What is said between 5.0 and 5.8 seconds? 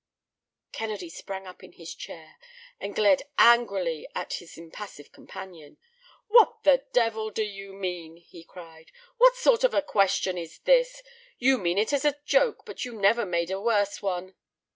companion.